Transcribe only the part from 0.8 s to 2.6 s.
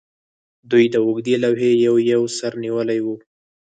د اوږدې لوحې یو یو سر